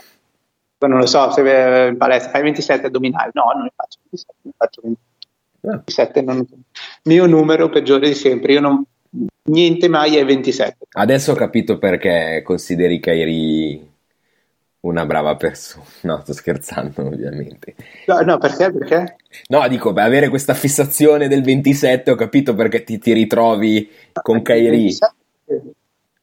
[0.79, 4.53] non lo so, se in palestra fai 27 addominali, no, non ne faccio 27, ne
[4.57, 4.83] faccio
[5.61, 6.47] 27, non,
[7.05, 8.85] mio numero peggiore di sempre, io non,
[9.45, 10.87] niente mai è 27.
[10.91, 13.95] Adesso ho capito perché consideri Kairi
[14.81, 17.75] una brava persona, no, sto scherzando ovviamente.
[18.07, 18.71] No, no perché?
[18.71, 19.17] Perché?
[19.49, 23.91] No, dico, beh, avere questa fissazione del 27 ho capito perché ti, ti ritrovi
[24.23, 24.97] con Kairi.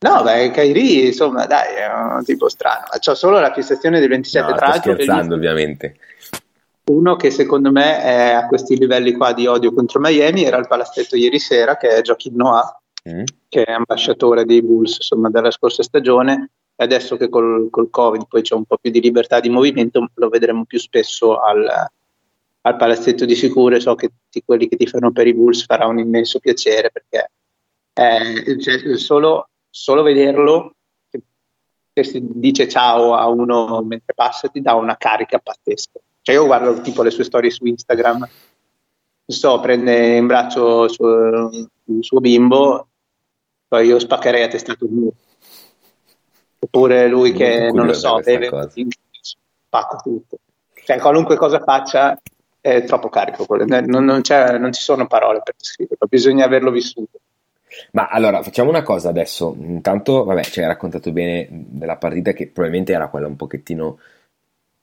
[0.03, 2.87] No, beh, Kairi, insomma, dai, è un tipo strano.
[2.99, 4.93] C'ho solo la fissazione del 27 no, tra l'altro.
[4.93, 5.95] scherzando, ovviamente.
[6.85, 10.67] Uno che secondo me è a questi livelli qua di odio contro Miami era il
[10.67, 13.23] palazzetto ieri sera, che è Joaquin Noah, mm.
[13.47, 16.49] che è ambasciatore dei Bulls, insomma, della scorsa stagione.
[16.75, 20.05] E adesso che col, col Covid poi c'è un po' più di libertà di movimento,
[20.15, 21.65] lo vedremo più spesso al,
[22.61, 23.79] al palazzetto di Sicure.
[23.79, 27.29] So che tutti quelli che ti fanno per i Bulls farà un immenso piacere perché
[27.93, 30.75] eh, cioè, solo, solo vederlo
[31.91, 35.99] che, si dice ciao a uno mentre passa ti dà una carica pazzesca.
[36.21, 38.29] Cioè io guardo tipo le sue storie su Instagram, non
[39.25, 41.49] so, prende in braccio il suo,
[41.85, 42.87] il suo bimbo,
[43.67, 45.15] poi io spaccherei a testato nudo.
[46.59, 48.49] Oppure lui che, non lo so, beve,
[49.19, 50.37] spacca tutto.
[50.85, 52.19] Cioè qualunque cosa faccia
[52.61, 57.19] è troppo carico, non, non, c'è- non ci sono parole per descriverlo, bisogna averlo vissuto.
[57.91, 59.55] Ma allora facciamo una cosa adesso.
[59.59, 63.99] Intanto, vabbè, ci hai raccontato bene della partita che probabilmente era quella un pochettino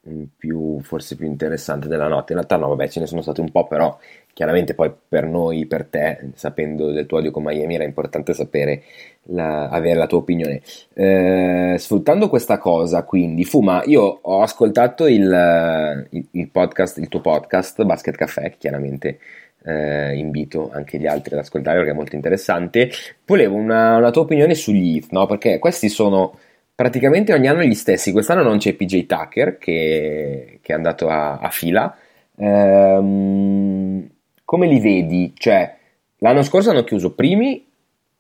[0.09, 2.33] mm, più, forse più interessante della notte.
[2.33, 3.97] In realtà, no, vabbè, ce ne sono state un po', però
[4.33, 8.83] chiaramente poi per noi, per te, sapendo del tuo odio con Miami, era importante sapere,
[9.25, 10.63] la- avere la tua opinione.
[10.95, 17.21] Eh, sfruttando questa cosa, quindi, Fuma, io ho ascoltato il, il- il podcast, il tuo
[17.21, 19.19] podcast, Basket Café, chiaramente
[19.65, 22.91] eh, invito anche gli altri ad ascoltare perché è molto interessante.
[23.27, 25.27] Volevo una, una tua opinione sugli Heat, no?
[25.27, 26.39] Perché questi sono
[26.75, 28.13] praticamente ogni anno gli stessi.
[28.13, 31.95] Quest'anno non c'è PJ Tucker che, che è andato a, a fila.
[32.37, 34.09] Ehm,
[34.45, 35.33] come li vedi?
[35.37, 35.77] Cioè,
[36.19, 37.67] l'anno scorso hanno chiuso primi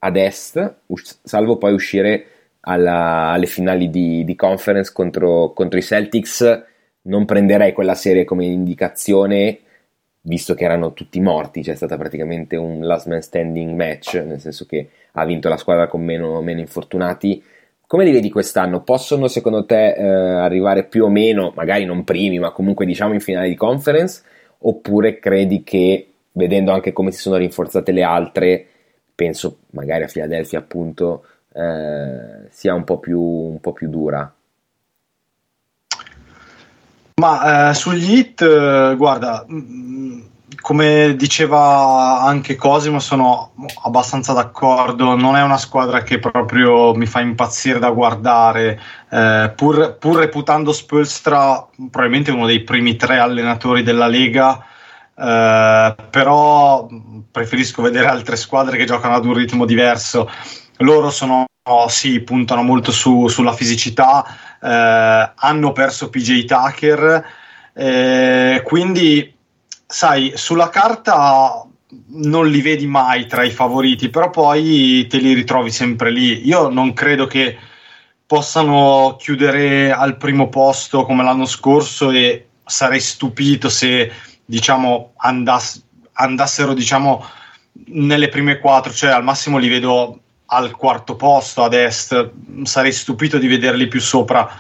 [0.00, 0.76] ad est,
[1.22, 2.26] salvo poi uscire
[2.61, 6.64] alla- alle finali di, di conference contro, contro i Celtics.
[7.03, 9.61] Non prenderei quella serie come indicazione,
[10.22, 14.66] visto che erano tutti morti, c'è stata praticamente un last man standing match, nel senso
[14.66, 17.42] che ha vinto la squadra con meno, meno infortunati.
[17.87, 18.83] Come li vedi quest'anno?
[18.83, 23.20] Possono secondo te eh, arrivare più o meno, magari non primi, ma comunque diciamo in
[23.20, 24.22] finale di conference?
[24.59, 28.66] Oppure credi che, vedendo anche come si sono rinforzate le altre,
[29.14, 34.33] penso magari a Philadelphia appunto, eh, sia un po' più, un po' più dura?
[37.20, 40.20] Ma eh, sugli hit, eh, guarda, mm,
[40.62, 43.52] come diceva anche Cosimo, sono
[43.83, 45.14] abbastanza d'accordo.
[45.16, 48.80] Non è una squadra che proprio mi fa impazzire da guardare,
[49.11, 54.64] eh, pur, pur reputando Spolstra probabilmente uno dei primi tre allenatori della Lega.
[55.16, 56.88] eh, però
[57.30, 60.30] preferisco vedere altre squadre che giocano ad un ritmo diverso.
[60.81, 61.45] Loro sono,
[61.88, 64.25] sì, puntano molto su- sulla fisicità,
[64.62, 67.25] eh, hanno perso PJ Tucker,
[67.75, 69.35] eh, quindi
[69.87, 71.64] sai, sulla carta
[72.12, 76.47] non li vedi mai tra i favoriti, però poi te li ritrovi sempre lì.
[76.47, 77.59] Io non credo che
[78.27, 84.12] possano chiudere al primo posto come l'anno scorso e sarei stupito se
[84.45, 87.25] diciamo andass- andassero diciamo
[87.87, 90.21] nelle prime quattro, cioè al massimo li vedo
[90.53, 92.31] al quarto posto ad est,
[92.65, 94.51] sarei stupito di vederli più sopra.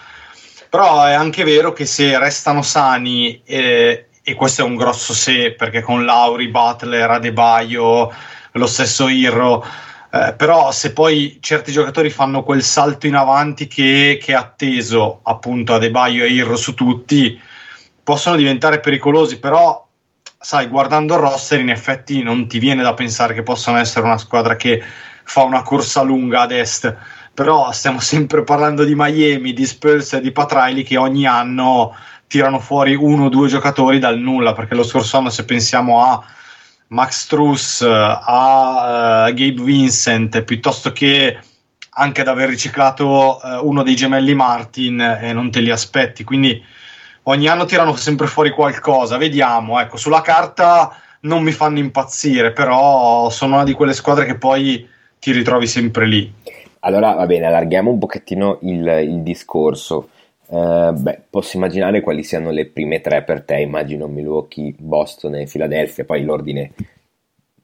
[0.68, 5.52] Però è anche vero che se restano sani, eh, e questo è un grosso se,
[5.52, 8.12] perché con Lauri, Butler, Adebayo,
[8.52, 9.64] lo stesso Irro,
[10.12, 15.74] eh, però se poi certi giocatori fanno quel salto in avanti che, è atteso appunto
[15.74, 17.40] Adebayo e Irro su tutti,
[18.02, 19.86] possono diventare pericolosi, però
[20.38, 24.18] sai, guardando il roster in effetti non ti viene da pensare che possano essere una
[24.18, 24.82] squadra che
[25.30, 26.92] fa una corsa lunga ad est,
[27.32, 31.94] però stiamo sempre parlando di Miami, di Spurs e di Pat Riley che ogni anno
[32.26, 36.20] tirano fuori uno o due giocatori dal nulla, perché lo scorso anno se pensiamo a
[36.88, 41.38] Max Truss, a eh, Gabe Vincent, piuttosto che
[41.90, 46.60] anche ad aver riciclato eh, uno dei gemelli Martin e non te li aspetti, quindi
[47.24, 53.30] ogni anno tirano sempre fuori qualcosa, vediamo, ecco, sulla carta non mi fanno impazzire, però
[53.30, 54.89] sono una di quelle squadre che poi
[55.20, 56.32] ti ritrovi sempre lì.
[56.80, 60.08] Allora, va bene, allarghiamo un pochettino il, il discorso.
[60.48, 65.46] Eh, beh, posso immaginare quali siano le prime tre per te, immagino Milwaukee, Boston e
[65.46, 66.72] Philadelphia, poi l'ordine,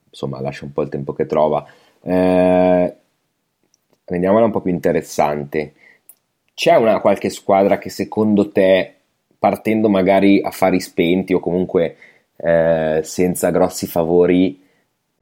[0.07, 1.65] insomma, lascia un po' il tempo che trova.
[2.01, 2.95] Eh,
[4.05, 5.73] rendiamola un po' più interessante.
[6.53, 8.93] C'è una qualche squadra che secondo te,
[9.39, 11.97] partendo magari a fari spenti o comunque
[12.35, 14.63] eh, senza grossi favori,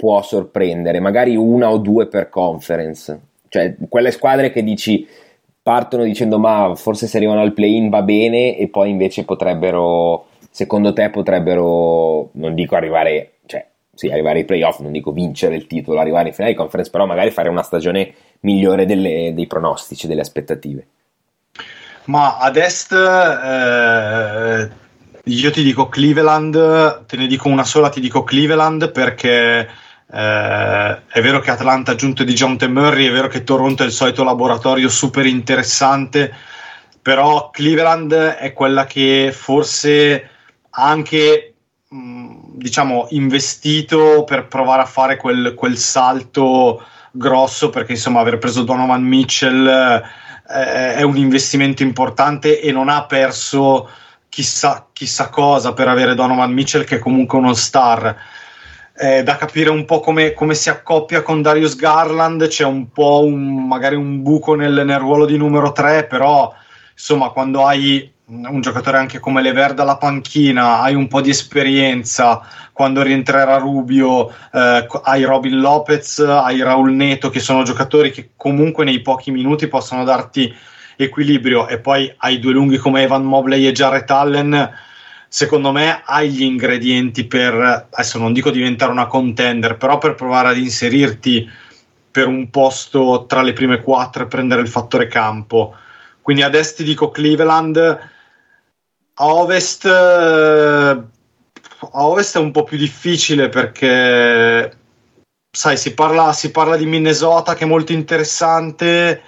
[0.00, 5.06] Può sorprendere, magari una o due per conference, cioè quelle squadre che dici
[5.62, 10.94] partono dicendo ma forse se arrivano al play-in va bene e poi invece potrebbero, secondo
[10.94, 16.00] te potrebbero, non dico arrivare, cioè sì, arrivare ai playoff, non dico vincere il titolo,
[16.00, 20.22] arrivare in finale di conference, però magari fare una stagione migliore delle- dei pronostici, delle
[20.22, 20.86] aspettative.
[22.06, 24.70] Ma ad est eh,
[25.24, 29.68] io ti dico Cleveland, te ne dico una sola, ti dico Cleveland perché
[30.12, 32.66] eh, è vero che Atlanta ha aggiunto di John T.
[32.66, 36.34] Murray, è vero che Toronto è il solito laboratorio super interessante,
[37.00, 40.28] però Cleveland è quella che forse
[40.70, 41.54] ha anche
[41.88, 48.62] mh, diciamo investito per provare a fare quel, quel salto grosso perché insomma aver preso
[48.62, 53.88] Donovan Mitchell eh, è un investimento importante e non ha perso
[54.28, 58.16] chissà, chissà cosa per avere Donovan Mitchell che è comunque uno star
[59.00, 63.24] è da capire un po' come, come si accoppia con Darius Garland c'è un po'
[63.24, 66.52] un, magari un buco nel, nel ruolo di numero 3 però
[66.92, 72.42] insomma quando hai un giocatore anche come Lever dalla panchina, hai un po' di esperienza,
[72.72, 78.84] quando rientrerà Rubio, eh, hai Robin Lopez, hai Raul Neto, che sono giocatori che comunque
[78.84, 80.54] nei pochi minuti possono darti
[80.96, 84.70] equilibrio, e poi hai due lunghi come Evan Mobley e Jarrett Allen.
[85.32, 90.48] Secondo me hai gli ingredienti per, adesso non dico diventare una contender, però per provare
[90.48, 91.48] ad inserirti
[92.10, 95.76] per un posto tra le prime quattro e prendere il fattore campo.
[96.20, 97.76] Quindi ad est ti dico Cleveland,
[99.14, 101.06] a ovest, eh, a
[101.92, 104.76] ovest è un po' più difficile perché,
[105.48, 109.22] sai, si parla, si parla di Minnesota che è molto interessante,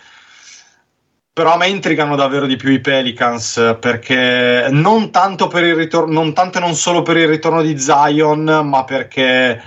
[1.34, 6.12] però a me intrigano davvero di più i Pelicans perché non tanto per il ritorno,
[6.12, 9.62] non tanto e non solo per il ritorno di Zion, ma perché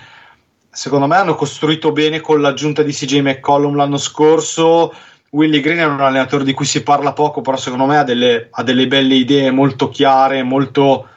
[0.70, 4.93] secondo me hanno costruito bene con l'aggiunta di CJ McCollum l'anno scorso.
[5.32, 8.47] Willy Green è un allenatore di cui si parla poco, però secondo me ha delle,
[8.51, 11.09] ha delle belle idee molto chiare, molto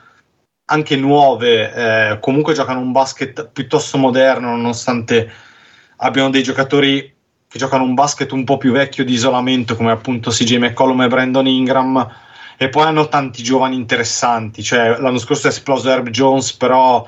[0.65, 1.75] anche nuove.
[1.75, 5.31] Eh, comunque giocano un basket piuttosto moderno, nonostante
[5.99, 7.17] abbiano dei giocatori
[7.49, 11.09] che giocano un basket un po' più vecchio di isolamento, come appunto CJ McCollum e
[11.09, 12.09] Brandon Ingram.
[12.57, 14.63] E poi hanno tanti giovani interessanti.
[14.63, 17.07] Cioè, l'anno scorso è esploso Herb Jones, però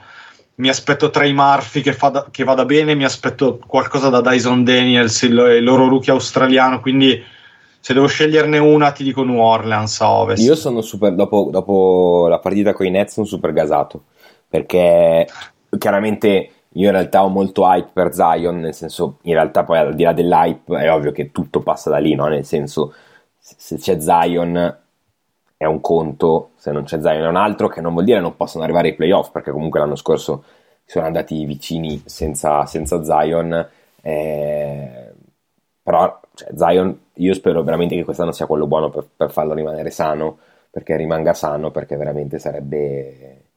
[0.56, 5.22] mi aspetto Trey Murphy che, da- che vada bene, mi aspetto qualcosa da Dyson Daniels,
[5.22, 7.22] il, il loro rookie australiano, quindi
[7.80, 10.42] se devo sceglierne una ti dico New Orleans a ovest.
[10.42, 14.04] Io sono super, dopo, dopo la partita con i Nets, sono super gasato
[14.50, 15.28] perché
[15.78, 19.94] chiaramente io in realtà ho molto hype per Zion, nel senso, in realtà poi al
[19.94, 22.26] di là dell'hype è ovvio che tutto passa da lì, no?
[22.26, 22.94] Nel senso,
[23.38, 24.78] se c'è Zion
[25.56, 28.36] è un conto, se non c'è Zion è un altro, che non vuol dire non
[28.36, 30.44] possono arrivare ai playoff, perché comunque l'anno scorso
[30.84, 33.68] sono andati vicini senza, senza Zion,
[34.02, 35.12] eh,
[35.82, 39.90] però cioè, Zion io spero veramente che quest'anno sia quello buono per, per farlo rimanere
[39.90, 40.38] sano,
[40.70, 43.49] perché rimanga sano, perché veramente sarebbe,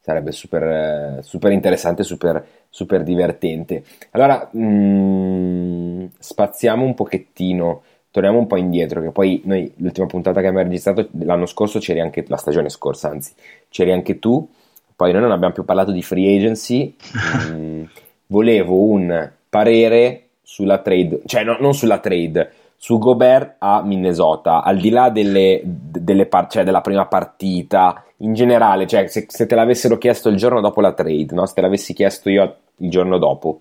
[0.00, 3.84] sarebbe super, eh, super interessante, super, super divertente.
[4.12, 10.46] Allora, mm, spaziamo un pochettino, torniamo un po' indietro, che poi noi l'ultima puntata che
[10.46, 13.32] abbiamo registrato l'anno scorso c'eri anche, la stagione scorsa anzi,
[13.68, 14.48] c'eri anche tu,
[14.96, 16.94] poi noi non abbiamo più parlato di free agency,
[17.52, 17.84] mm,
[18.26, 24.78] volevo un parere sulla trade, cioè no, non sulla trade, su Gobert a Minnesota, al
[24.78, 29.54] di là delle, delle par- cioè della prima partita, in generale, cioè se, se te
[29.54, 31.46] l'avessero chiesto il giorno dopo la trade, no?
[31.46, 33.60] se te l'avessi chiesto io il giorno dopo,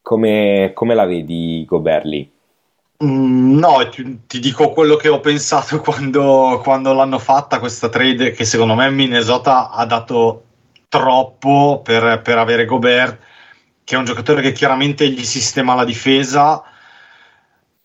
[0.00, 2.30] come, come la vedi Gobert lì?
[3.04, 8.32] Mm, no, ti, ti dico quello che ho pensato quando, quando l'hanno fatta questa trade,
[8.32, 10.44] che secondo me Minnesota ha dato
[10.88, 13.18] troppo per, per avere Gobert,
[13.84, 16.62] che è un giocatore che chiaramente gli sistema la difesa,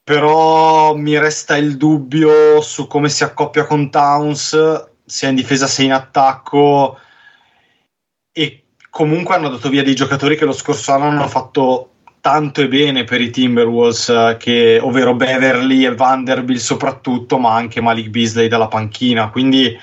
[0.04, 4.56] però mi resta il dubbio su come si accoppia con Towns,
[5.08, 7.00] sia in difesa sia in attacco,
[8.32, 12.68] e comunque hanno dato via dei giocatori che lo scorso anno hanno fatto tanto e
[12.68, 18.68] bene per i Timberwolves, che, ovvero Beverly e Vanderbilt soprattutto, ma anche Malik Beasley dalla
[18.68, 19.30] panchina.
[19.30, 19.80] Quindi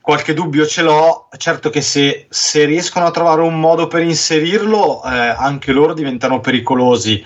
[0.00, 1.28] qualche dubbio ce l'ho.
[1.36, 6.40] Certo che se, se riescono a trovare un modo per inserirlo, eh, anche loro diventano
[6.40, 7.24] pericolosi.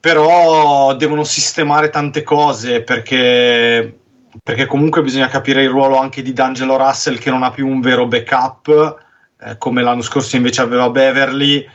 [0.00, 4.00] Però devono sistemare tante cose perché,
[4.42, 7.80] perché comunque bisogna capire il ruolo anche di D'Angelo Russell che non ha più un
[7.80, 8.96] vero backup,
[9.40, 11.66] eh, come l'anno scorso invece aveva Beverly.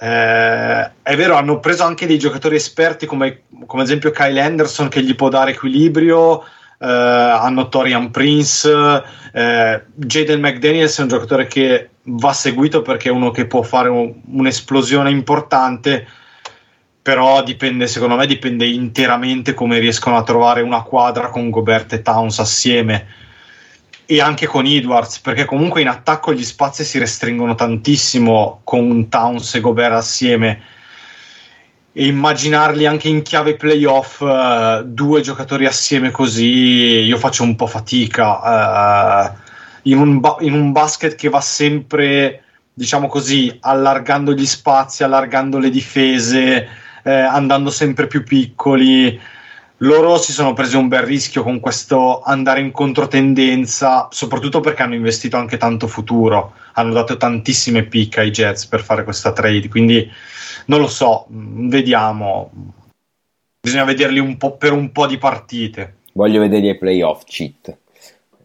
[0.00, 5.02] Eh, è vero, hanno preso anche dei giocatori esperti come, come esempio Kyle Anderson che
[5.02, 6.44] gli può dare equilibrio.
[6.80, 13.12] Eh, hanno Torian Prince, eh, Jaden McDaniels è un giocatore che va seguito perché è
[13.12, 16.06] uno che può fare un, un'esplosione importante.
[17.02, 22.02] Però dipende, secondo me, dipende interamente come riescono a trovare una quadra con Gobert e
[22.02, 23.06] Towns assieme
[24.10, 29.54] e anche con Edwards, perché comunque in attacco gli spazi si restringono tantissimo con Towns
[29.54, 30.62] e Gobert assieme.
[31.92, 37.66] E immaginarli anche in chiave playoff, eh, due giocatori assieme così, io faccio un po'
[37.66, 39.34] fatica.
[39.34, 45.02] eh, in, un ba- in un basket che va sempre, diciamo così, allargando gli spazi,
[45.02, 46.68] allargando le difese,
[47.08, 49.18] eh, andando sempre più piccoli
[49.82, 54.94] loro si sono presi un bel rischio con questo andare in controtendenza, soprattutto perché hanno
[54.96, 60.10] investito anche tanto futuro, hanno dato tantissime pick ai Jets per fare questa trade, quindi
[60.66, 62.50] non lo so, mm, vediamo.
[63.60, 65.98] Bisogna vederli un po' per un po' di partite.
[66.14, 67.76] Voglio vedere i playoff cheat.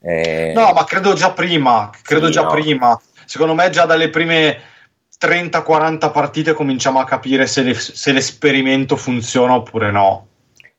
[0.02, 2.50] Eh, No, ma credo già prima, credo Sì, già no.
[2.50, 3.02] prima.
[3.26, 4.60] Secondo me già dalle prime
[5.24, 10.28] 30-40 partite cominciamo a capire se, le- se l'esperimento funziona oppure no.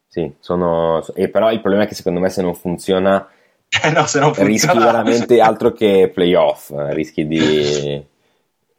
[0.07, 1.05] Sì, sono...
[1.15, 3.29] e però il problema è che secondo me se non funziona
[3.83, 4.85] Eh no, se non rischi funziona...
[4.93, 8.05] veramente altro che playoff, rischi di,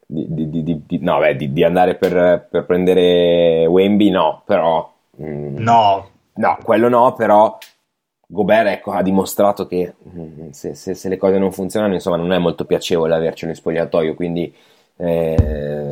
[0.06, 4.90] di, di- di- no, beh, di, di andare per, per prendere Wemby, no, però...
[5.20, 7.58] mm, No, no, quello no, però
[8.28, 12.32] Gobert ecco, ha dimostrato che mm, se, se- se le cose non funzionano, insomma, non
[12.32, 14.52] è molto piacevole avercelo in spogliatoio, quindi
[14.96, 15.88] eh,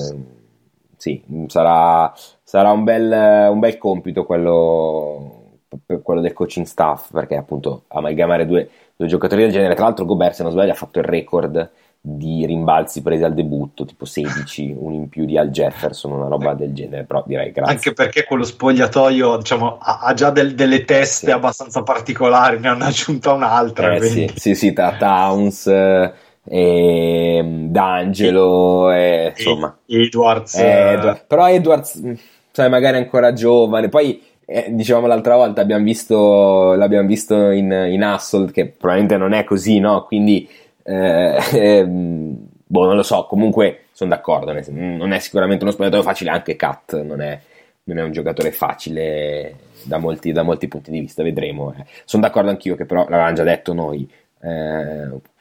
[0.96, 5.58] sì, sarà, sarà un, bel, un bel compito quello,
[6.02, 10.34] quello del coaching staff, perché appunto amalgamare due, due giocatori del genere, tra l'altro Gobert,
[10.34, 11.70] se non sbaglio, ha fatto il record
[12.06, 16.52] di rimbalzi presi al debutto, tipo 16, un in più di Al Jefferson, una roba
[16.52, 17.74] del genere, però direi grazie.
[17.74, 21.32] Anche perché quello spogliatoio diciamo, ha, già del- delle teste Sì.
[21.32, 23.94] abbastanza particolari, ne hanno aggiunta un'altra.
[23.94, 26.12] Eh, sì, sì, sì, tra Towns eh,
[26.44, 29.76] e mm, D'Angelo, e, insomma.
[29.86, 32.12] Edwards, Eh, eh, Edward- però Edwards, mh,
[32.50, 33.88] sai, magari è ancora giovane.
[33.88, 39.32] Poi, eh, dicevamo l'altra volta, abbiamo visto, l'abbiamo visto in, in Assault, che probabilmente non
[39.32, 40.04] è così, no?
[40.04, 40.48] Quindi,
[40.82, 42.36] eh, ehm,
[42.66, 43.24] boh, non lo so.
[43.26, 44.52] Comunque, sono d'accordo.
[44.70, 47.38] Non è sicuramente uno spogliatoio facile, anche Kat non è,
[47.84, 51.22] non è un giocatore facile da molti, da molti punti di vista.
[51.22, 51.72] Vedremo.
[51.78, 51.84] eh.
[52.04, 54.08] Sono d'accordo anch'io, che però l'avevamo già detto noi.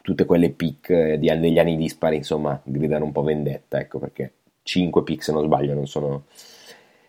[0.04, 4.34] Tutte quelle pick eh, di- degli anni dispari, insomma, gridano un po' vendetta, ecco perché
[4.64, 6.26] 5 pick, se non sbaglio, non sono,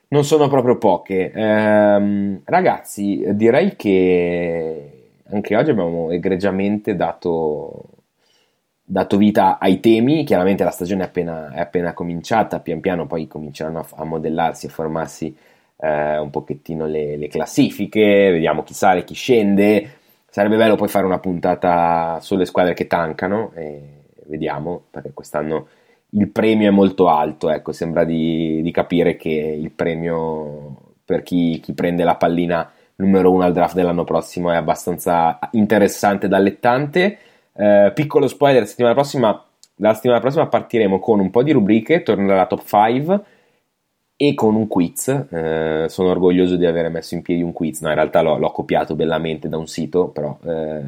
[0.08, 1.30] non sono proprio poche.
[1.32, 7.88] Ehm, ragazzi, direi che anche oggi abbiamo egregiamente dato,
[8.82, 10.24] dato vita ai temi.
[10.24, 14.66] Chiaramente la stagione è appena, è appena cominciata, pian piano poi cominceranno a, a modellarsi
[14.66, 15.34] e formarsi
[15.78, 20.02] eh, un pochettino le, le classifiche, vediamo chi sale, chi scende.
[20.34, 25.68] Sarebbe bello poi fare una puntata sulle squadre che tancano e vediamo, perché quest'anno
[26.10, 31.60] il premio è molto alto, ecco, sembra di, di capire che il premio per chi,
[31.60, 37.18] chi prende la pallina numero uno al draft dell'anno prossimo è abbastanza interessante ed allettante.
[37.52, 39.40] Eh, piccolo spoiler, settimana prossima,
[39.76, 43.24] la settimana prossima partiremo con un po' di rubriche, tornerà la top 5
[44.16, 45.08] e con un quiz.
[45.08, 48.50] Eh, sono orgoglioso di aver messo in piedi un quiz, no, in realtà l'ho, l'ho
[48.50, 50.82] copiato bellamente da un sito, però eh,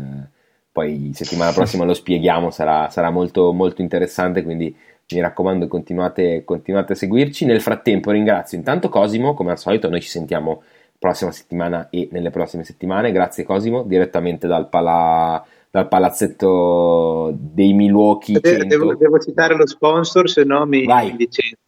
[0.70, 4.74] poi settimana prossima lo spieghiamo, sarà, sarà molto, molto interessante, quindi
[5.08, 7.44] mi raccomando continuate, continuate a seguirci.
[7.44, 10.62] Nel frattempo ringrazio intanto Cosimo, come al solito noi ci sentiamo
[10.98, 13.12] prossima settimana e nelle prossime settimane.
[13.12, 18.40] Grazie Cosimo, direttamente dal, pala- dal palazzetto dei Milwaukee.
[18.40, 18.66] De- 100.
[18.66, 21.12] devo, devo citare lo sponsor, se no mi, Vai.
[21.12, 21.65] mi licenzio.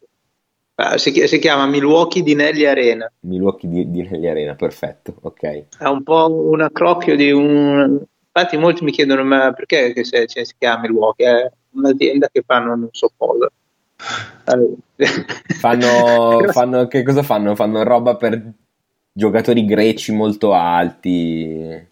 [0.81, 3.11] Ah, si, chi- si chiama Milwaukee di Nelly Arena.
[3.21, 5.65] Milwaukee di, di Nelly Arena, perfetto, ok.
[5.77, 8.01] È un po' un accrocchio di un...
[8.31, 11.25] Infatti molti mi chiedono ma perché che se, cioè, si chiama Milwaukee?
[11.25, 13.51] È un'azienda che fanno non so cosa.
[15.59, 17.55] Fanno, fanno- che cosa fanno?
[17.55, 18.41] Fanno roba per
[19.11, 21.87] giocatori greci molto alti.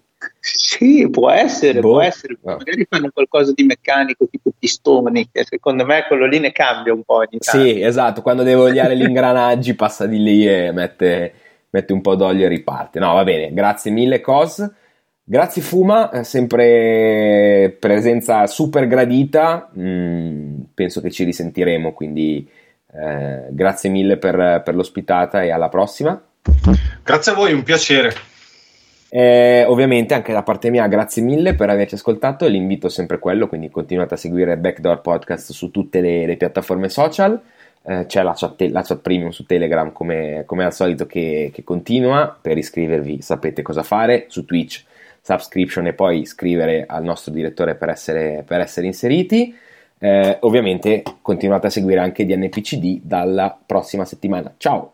[0.56, 1.92] Sì, può essere, Boh.
[1.92, 2.38] può essere.
[2.46, 2.56] Ah.
[2.56, 7.04] Magari fanno qualcosa di meccanico, tipo pistoni, che secondo me quello lì ne cambia un
[7.04, 7.62] po' ogni tanto.
[7.62, 11.34] Sì, esatto, quando deve oliare gli ingranaggi passa di lì e mette,
[11.70, 13.00] mette un po' d'olio e riparte.
[13.00, 14.70] No, va bene, grazie mille Cos.
[15.30, 22.50] Grazie Fuma, eh, sempre presenza super gradita, Mm, penso che ci risentiremo, quindi
[22.94, 26.22] eh, grazie mille per, per l'ospitata e alla prossima.
[27.04, 28.36] Grazie a voi, un piacere.
[29.10, 33.20] Eh, ovviamente anche da parte mia grazie mille per averci ascoltato e l'invito è sempre
[33.20, 37.42] quello, quindi continuate a seguire Backdoor Podcast su tutte le, le piattaforme social,
[37.90, 41.64] Eh, c'è la chat, la chat premium su Telegram come, come al solito che, che
[41.64, 44.84] continua, per iscrivervi sapete cosa fare, su Twitch
[45.22, 49.56] subscription e poi iscrivere al nostro direttore per essere, per essere inseriti.
[50.00, 54.54] Eh, ovviamente continuate a seguire anche DNPCD dalla prossima settimana.
[54.58, 54.94] Ciao!